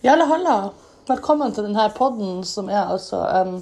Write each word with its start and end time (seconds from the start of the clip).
Jalla 0.00 0.24
halla. 0.30 0.70
Velkommen 1.08 1.50
til 1.50 1.64
denne 1.66 1.88
podden 1.90 2.44
som 2.46 2.68
er 2.70 2.84
altså 2.86 3.18
en 3.34 3.56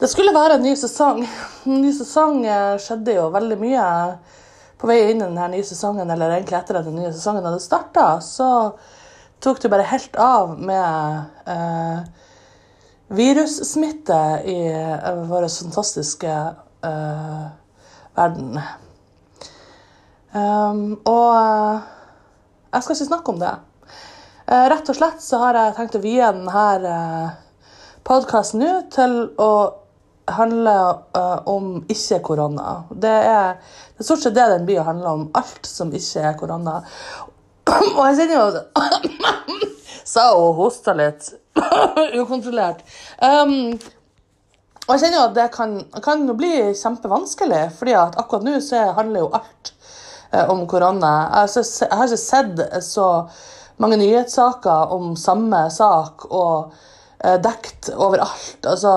Det 0.00 0.08
skulle 0.08 0.32
være 0.32 0.54
en 0.56 0.62
ny 0.64 0.72
sesong. 0.72 1.20
En 1.66 1.82
ny 1.82 1.90
sesong 1.92 2.38
eh, 2.48 2.78
skjedde 2.80 3.18
jo 3.18 3.26
veldig 3.34 3.58
mye 3.60 3.88
på 4.80 4.88
vei 4.88 4.96
inn 5.10 5.20
i 5.20 5.26
denne 5.26 5.50
nye 5.52 5.66
sesongen, 5.68 6.08
eller 6.08 6.38
egentlig 6.38 6.56
etter 6.56 6.80
at 6.80 6.88
den 6.88 6.96
nye 6.96 7.12
sesongen 7.12 7.44
hadde 7.44 7.60
starta. 7.60 8.06
Så 8.24 8.48
tok 9.44 9.60
det 9.60 9.72
bare 9.74 9.88
helt 9.92 10.16
av 10.16 10.56
med 10.56 11.44
eh, 11.44 12.00
virussmitte 13.20 14.24
i 14.48 14.58
eh, 14.72 15.22
vår 15.28 15.50
fantastiske 15.60 16.40
eh, 16.88 17.46
verden. 18.16 18.60
Um, 20.32 20.84
og 21.04 21.30
eh, 21.36 21.88
jeg 22.72 22.84
skal 22.84 22.96
ikke 22.96 23.12
snakke 23.12 23.36
om 23.36 23.44
det. 23.44 23.56
Eh, 24.46 24.68
rett 24.70 24.88
og 24.88 24.94
slett 24.94 25.22
så 25.22 25.40
har 25.42 25.56
jeg 25.58 25.74
tenkt 25.74 25.96
å 25.98 26.02
vie 26.04 26.22
denne 26.22 26.66
uh, 26.86 27.30
podkasten 28.06 28.62
nå 28.62 28.74
til 28.94 29.16
å 29.42 29.52
handle 30.26 30.74
eh, 31.14 31.40
om 31.50 31.80
ikke-korona. 31.90 32.70
Det 32.90 33.10
er, 33.30 33.58
det 33.94 34.02
er 34.02 34.06
stort 34.06 34.22
sett 34.22 34.36
det 34.36 34.46
den 34.50 34.66
blir 34.68 34.82
å 34.82 34.86
handle 34.86 35.14
om. 35.18 35.24
Alt 35.38 35.66
som 35.66 35.90
ikke 35.94 36.22
er 36.30 36.38
korona. 36.38 36.80
Og 37.66 38.00
jeg 38.08 38.16
kjenner 38.20 38.36
jo 38.36 38.46
Sa 40.06 40.28
hun 40.30 40.44
og 40.48 40.60
hosta 40.60 40.94
litt. 40.98 41.32
Ukontrollert. 42.20 42.82
Um, 43.18 43.74
og 44.86 44.92
jeg 44.94 45.02
kjenner 45.02 45.18
jo 45.18 45.26
at 45.26 45.36
det 45.38 45.48
kan, 45.54 45.78
kan 46.02 46.22
bli 46.38 46.52
kjempevanskelig, 46.78 47.64
fordi 47.78 47.96
at 47.98 48.18
akkurat 48.22 48.46
nå 48.46 48.60
så 48.62 48.84
handler 48.94 49.24
jo 49.24 49.32
alt 49.34 49.72
eh, 50.30 50.46
om 50.46 50.62
korona. 50.70 51.14
Jeg 51.50 51.90
har 51.90 52.06
ikke 52.06 52.22
sett 52.22 52.62
så 52.86 53.08
mange 53.82 53.98
nyhetssaker 54.00 54.92
om 54.96 55.14
samme 55.16 55.66
sak 55.70 56.26
og 56.30 56.72
eh, 57.24 57.36
dekt 57.42 57.90
overalt. 57.94 58.60
Altså, 58.64 58.92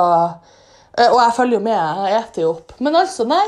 eh, 0.98 1.10
og 1.10 1.20
jeg 1.22 1.36
følger 1.38 1.60
jo 1.60 1.66
med, 1.66 2.04
jeg 2.10 2.20
eter 2.22 2.46
jo 2.46 2.54
opp. 2.58 2.76
Men 2.80 3.00
altså, 3.00 3.28
nei. 3.30 3.46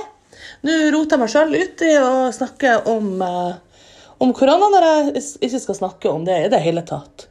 Nå 0.66 0.76
roter 0.94 1.18
jeg 1.18 1.22
meg 1.22 1.32
sjøl 1.32 1.56
uti 1.58 1.90
å 2.02 2.14
snakke 2.34 2.78
om, 2.90 3.12
eh, 3.22 3.82
om 4.24 4.34
korona 4.38 4.70
når 4.74 4.88
jeg 4.88 5.26
ikke 5.48 5.64
skal 5.66 5.80
snakke 5.84 6.12
om 6.12 6.26
det 6.28 6.38
i 6.46 6.52
det 6.54 6.62
hele 6.64 6.84
tatt. 6.88 7.28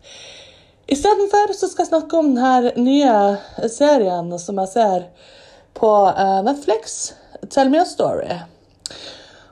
Istedenfor 0.91 1.53
skal 1.55 1.84
jeg 1.84 1.93
snakke 1.93 2.19
om 2.19 2.33
denne 2.34 2.73
nye 2.83 3.69
serien 3.71 4.33
som 4.43 4.59
jeg 4.62 4.73
ser 4.73 5.05
på 5.78 5.91
eh, 6.11 6.41
Netflix, 6.47 7.12
Tell 7.48 7.71
me 7.73 7.81
a 7.81 7.84
story. 7.89 8.34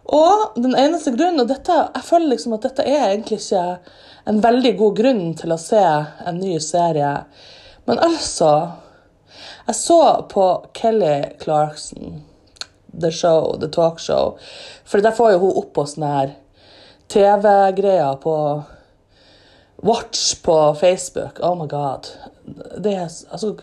Og 0.05 0.59
den 0.61 0.75
eneste 0.77 1.13
grunnen, 1.15 1.41
og 1.41 1.49
dette, 1.49 1.73
jeg 1.73 2.05
føler 2.05 2.35
liksom 2.35 2.57
at 2.57 2.67
dette 2.67 2.85
er 2.85 3.11
egentlig 3.11 3.41
ikke 3.41 3.63
en 4.29 4.41
veldig 4.45 4.75
god 4.77 4.97
grunn 4.97 5.23
til 5.39 5.55
å 5.55 5.61
se 5.61 5.85
en 6.29 6.41
ny 6.41 6.59
serie. 6.61 7.15
Men 7.89 8.03
altså 8.05 8.53
Jeg 9.69 9.77
så 9.77 10.01
på 10.29 10.45
Kelly 10.77 11.37
Clarkson, 11.41 12.23
The 12.89 13.11
Show, 13.13 13.55
The 13.61 13.69
Talk 13.69 14.01
Show. 14.01 14.39
For 14.85 15.05
der 15.05 15.13
får 15.17 15.35
jo 15.35 15.41
hun 15.43 15.59
opp 15.61 15.75
på 15.77 15.85
sånne 15.89 16.13
her 16.15 16.31
TV-greier 17.13 18.17
på 18.23 18.35
Watch 19.83 20.43
på 20.43 20.75
Facebook. 20.75 21.41
Oh 21.41 21.63
my 21.63 21.69
god. 21.69 22.07
Er, 22.85 23.09
altså, 23.31 23.55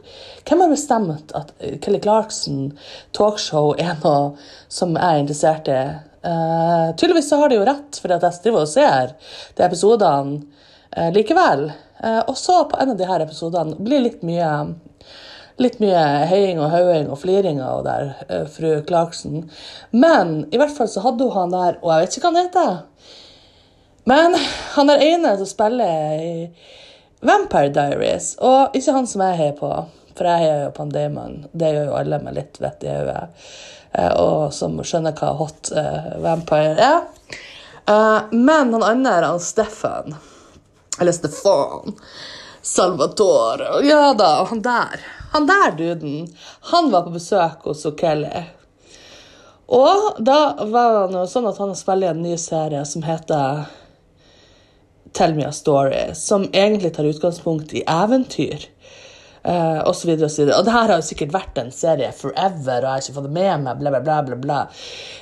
hvem 0.47 0.61
har 0.61 0.69
bestemt 0.69 1.31
at 1.35 1.51
Kelly 1.81 1.99
Clarkson 1.99 2.77
talkshow 3.11 3.73
er 3.75 3.97
noe 3.99 4.37
som 4.71 4.95
jeg 4.95 5.03
er 5.03 5.23
interessert 5.23 5.67
i? 5.67 5.81
Uh, 6.25 6.95
tydeligvis 6.95 7.27
så 7.29 7.41
har 7.41 7.51
de 7.51 7.59
jo 7.59 7.65
rett, 7.67 7.99
for 7.99 8.13
jeg 8.13 8.23
driver 8.45 8.63
og 8.63 8.71
ser 8.71 9.11
de 9.57 9.65
episodene 9.67 10.39
uh, 10.95 11.11
likevel. 11.11 11.67
Uh, 11.99 12.21
og 12.29 12.39
så 12.39 12.61
på 12.71 12.79
en 12.79 12.95
av 12.95 13.01
de 13.01 13.11
her 13.11 13.25
episodene 13.25 13.75
blir 13.83 14.05
litt 14.07 14.23
mye 14.25 14.51
Litt 15.55 15.77
mye 15.79 15.99
heiing 16.27 16.57
og 16.59 16.67
hauing 16.73 17.05
og 17.07 17.21
fliring 17.21 17.61
av 17.63 17.85
der, 17.85 18.09
fru 18.51 18.81
Clarkson. 18.83 19.45
Men 19.95 20.41
i 20.51 20.59
hvert 20.59 20.73
fall 20.75 20.89
så 20.91 20.99
hadde 21.05 21.23
hun 21.23 21.31
han 21.31 21.53
der, 21.53 21.77
og 21.79 21.93
jeg 21.93 22.01
vet 22.01 22.17
ikke 22.17 22.25
hva 22.25 22.31
han 22.33 22.41
heter. 22.41 22.73
Men 24.05 24.35
han 24.75 24.89
er 24.93 25.01
ene 25.01 25.33
som 25.37 25.49
spiller 25.49 26.19
i 26.21 26.33
Vampire 27.25 27.71
Diaries, 27.73 28.35
og 28.37 28.75
ikke 28.77 28.93
han 28.93 29.07
som 29.09 29.23
jeg 29.25 29.39
heier 29.39 29.55
på. 29.57 29.71
For 30.15 30.29
jeg 30.29 30.43
heier 30.43 30.61
jo 30.67 30.73
på 30.75 30.83
han 30.85 30.93
Damon. 30.93 31.33
Det 31.51 31.71
gjør 31.73 31.89
jo 31.89 31.97
alle 31.97 32.19
med 32.23 32.37
litt 32.37 32.59
vett 32.61 32.85
i 32.85 32.91
hodet. 32.93 33.23
eh, 33.91 34.13
Og 34.21 34.53
som 34.53 34.77
skjønner 34.83 35.15
hva 35.17 35.33
hot 35.39 35.71
uh, 35.73 36.13
vampire 36.21 36.75
er. 36.77 37.01
Uh, 37.89 38.29
Men 38.31 38.73
han 38.77 38.83
andre, 38.85 39.25
han 39.25 39.41
Stefan, 39.41 40.15
eller 40.99 41.11
Stefan 41.13 41.93
Salvatore 42.65 43.83
Ja 43.85 44.13
da, 44.17 44.45
han 44.49 44.61
der. 44.65 45.01
Han 45.33 45.45
der 45.45 45.73
duden, 45.77 46.35
han 46.71 46.91
var 46.91 47.03
på 47.05 47.13
besøk 47.17 47.65
hos 47.67 47.83
Kelly. 47.99 48.45
Og 49.67 50.21
da 50.23 50.55
var 50.69 51.09
det 51.11 51.25
sånn 51.29 51.49
at 51.49 51.57
han 51.59 51.75
spiller 51.75 52.13
i 52.13 52.15
en 52.15 52.23
ny 52.23 52.37
serie 52.39 52.85
som 52.85 53.03
heter 53.05 53.65
Tell 55.13 55.35
me 55.35 55.45
a 55.45 55.51
story, 55.51 56.15
som 56.15 56.47
egentlig 56.53 56.93
tar 56.95 57.07
utgangspunkt 57.07 57.73
i 57.73 57.83
eventyr. 57.87 58.65
Uh, 59.45 59.83
og 59.85 59.93
så 59.93 60.07
videre 60.09 60.25
og 60.25 60.31
så 60.33 60.41
videre. 60.41 60.57
Og 60.57 60.65
det 60.65 60.73
her 60.73 60.89
har 60.89 60.97
jo 60.97 61.05
sikkert 61.05 61.35
vært 61.35 61.59
en 61.61 61.69
serie 61.71 62.09
forever, 62.17 62.79
og 62.79 62.87
jeg 62.87 62.89
har 62.89 63.03
ikke 63.03 63.17
fått 63.19 63.27
det 63.27 63.35
med 63.35 63.61
meg, 63.67 63.77
bla, 63.83 63.91
bla, 63.99 64.17
bla, 64.25 64.37
bla. 64.41 64.57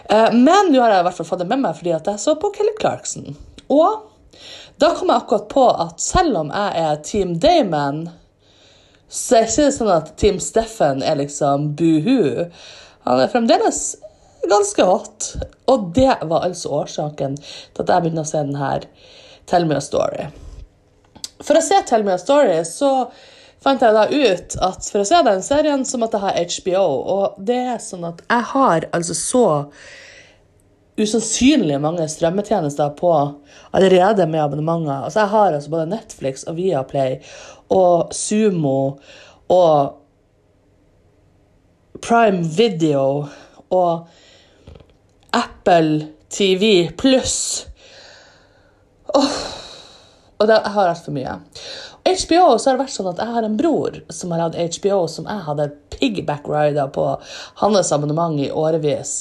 Eh, 0.07 0.29
men 0.31 0.71
nå 0.71 0.79
har 0.79 0.94
jeg 0.94 1.03
i 1.03 1.07
hvert 1.09 1.17
fall 1.17 1.27
fått 1.27 1.44
det 1.44 1.49
med 1.51 1.63
meg 1.66 1.75
fordi 1.75 1.91
at 1.97 2.07
jeg 2.07 2.21
så 2.23 2.38
på 2.39 2.53
Kelly 2.55 2.71
Clarkson. 2.79 3.35
Og 3.67 4.05
da 4.79 4.94
kom 4.95 5.11
jeg 5.11 5.25
akkurat 5.25 5.49
på 5.51 5.66
at 5.85 6.00
selv 6.01 6.39
om 6.39 6.53
jeg 6.53 6.85
er 6.85 7.01
Team 7.03 7.35
Damon, 7.44 8.05
så 9.11 9.41
er 9.41 9.44
det 9.45 9.51
ikke 9.51 9.75
sånn 9.75 9.91
at 9.94 10.13
Team 10.17 10.39
Steffen 10.41 11.03
er 11.05 11.19
liksom 11.19 11.73
buhu. 11.77 12.47
Han 13.03 13.21
er 13.21 13.29
fremdeles 13.29 13.83
ganske 14.50 14.88
hot. 14.88 15.33
Og 15.69 15.91
det 15.95 16.15
var 16.23 16.47
altså 16.47 16.71
årsaken 16.79 17.38
til 17.38 17.83
at 17.83 17.91
jeg 17.91 18.05
begynte 18.05 18.23
å 18.23 18.31
se 18.31 18.41
den 18.41 18.57
her 18.59 18.88
Tell 19.46 19.66
me 19.66 19.76
a 19.76 19.81
story. 19.84 20.28
For 21.44 21.59
å 21.59 21.64
se 21.64 21.81
Tell 21.88 22.06
me 22.06 22.16
a 22.16 22.22
story 22.22 22.62
så 22.68 22.94
fant 23.64 23.84
jeg 23.84 23.96
da 23.96 24.08
ut 24.12 24.56
at 24.68 24.88
for 24.92 25.04
å 25.04 25.08
se 25.08 25.20
den 25.26 25.44
serien 25.44 25.86
så 25.88 26.00
måtte 26.00 26.20
jeg 26.20 26.26
ha 26.26 26.48
HBO. 26.56 26.86
Og 27.16 27.44
det 27.48 27.59
er 27.76 27.84
sånn 27.84 28.08
at 28.08 28.24
jeg 28.28 28.50
har 28.54 28.88
altså 28.92 29.18
så 29.18 29.46
usannsynlig 31.00 31.80
mange 31.81 32.06
strømmetjenester 32.12 32.94
på 33.00 33.12
allerede 33.74 34.28
med 34.30 34.44
abonnementer. 34.44 35.08
Altså 35.08 35.24
jeg 35.24 35.34
har 35.34 35.58
altså 35.58 35.74
både 35.74 35.90
Netflix 35.96 36.46
og 36.50 36.58
Viaplay 36.60 37.18
og 37.74 38.14
Sumo 38.14 39.00
og 39.54 40.00
Prime 42.04 42.44
Video 42.58 43.25
og 43.74 44.08
Apple 45.34 46.08
TV 46.30 46.92
pluss. 46.98 47.68
Og 50.44 50.50
det, 50.50 50.59
jeg 50.59 50.76
har 50.76 50.90
altfor 50.92 51.16
mye. 51.16 51.34
HBO 52.04 52.48
så 52.59 52.70
har 52.70 52.76
det 52.76 52.84
vært 52.84 52.94
sånn 52.98 53.12
at 53.14 53.20
jeg 53.24 53.31
har 53.31 53.46
en 53.48 53.59
bror 53.59 54.00
som 54.12 54.34
har 54.36 54.42
hatt 54.44 54.58
HBO, 54.59 55.06
som 55.08 55.30
jeg 55.30 55.46
hadde 55.46 55.70
pigback-rider 55.96 56.90
på 56.92 57.06
hans 57.62 57.92
abonnement 57.96 58.36
i 58.44 58.50
årevis. 58.52 59.13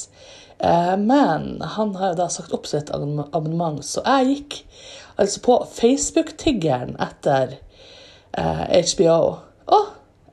Eh, 0.58 0.96
men 0.98 1.62
han 1.76 1.94
har 2.00 2.12
jo 2.12 2.18
da 2.24 2.26
sagt 2.30 2.54
opp 2.56 2.66
sitt 2.66 2.90
abonnement, 2.90 3.78
så 3.86 4.02
jeg 4.02 4.32
gikk 4.32 4.58
altså 5.22 5.44
på 5.46 5.58
Facebook-tiggeren 5.76 6.96
etter 7.06 7.54
eh, 8.34 8.82
HBO. 8.90 9.20
Å, 9.70 9.80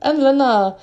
en 0.02 0.18
eller 0.18 0.34
annen 0.34 0.74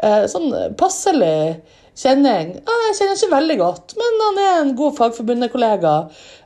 eh, 0.00 0.24
sånn 0.30 0.48
passelig 0.80 1.60
kjenning. 2.00 2.56
Jeg 2.64 2.96
kjenner 2.96 3.18
ikke 3.18 3.34
veldig 3.34 3.58
godt, 3.60 3.94
men 4.00 4.24
han 4.24 4.42
er 4.46 4.58
en 4.62 4.72
god 4.78 4.96
fagforbundet-kollega 5.02 5.94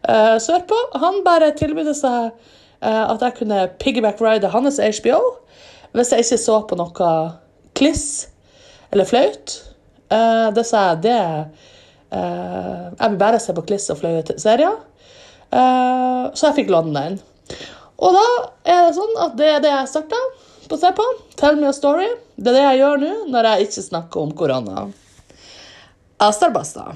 eh, 0.03 0.35
sørpå. 0.43 0.83
Han 1.03 1.23
bare 1.27 1.55
tilbød 1.59 1.95
seg 1.95 2.33
eh, 2.33 2.53
at 2.85 3.23
jeg 3.25 3.37
kunne 3.39 3.63
piggyback-ride 3.81 4.51
hans 4.53 4.77
HBO 4.77 5.21
hvis 5.95 6.11
jeg 6.13 6.25
ikke 6.25 6.39
så 6.43 6.57
på 6.69 6.77
noe 6.79 7.11
kliss 7.79 8.27
eller 8.95 9.07
flaut. 9.09 9.55
Eh, 10.11 10.49
det 10.55 10.65
sa 10.69 10.89
jeg 10.91 11.03
det 11.07 11.19
eh, 12.15 12.83
Jeg 12.99 13.11
vil 13.11 13.21
bare 13.21 13.41
se 13.43 13.55
på 13.55 13.65
kliss 13.67 13.91
og 13.95 14.01
flaue 14.03 14.39
serier. 14.43 14.75
Eh, 15.51 16.23
så 16.35 16.49
jeg 16.49 16.59
fikk 16.61 16.75
låne 16.75 16.95
den. 16.99 17.21
Og 18.03 18.17
da 18.17 18.27
er 18.67 18.83
det 18.89 18.99
sånn 18.99 19.17
at 19.23 19.39
det 19.39 19.51
er 19.53 19.65
det 19.65 19.73
jeg 19.73 19.93
starta 19.95 20.21
på 20.69 20.77
å 20.77 20.83
se 20.83 20.93
på. 20.99 21.09
Tell 21.39 21.59
me 21.61 21.71
a 21.71 21.77
story. 21.77 22.11
Det 22.37 22.51
er 22.51 22.59
det 22.59 22.69
jeg 22.69 22.83
gjør 22.83 23.03
nå 23.05 23.15
når 23.31 23.51
jeg 23.51 23.69
ikke 23.69 23.89
snakker 23.89 24.27
om 24.27 24.37
korona. 24.39 24.87
Hasta. 26.23 26.95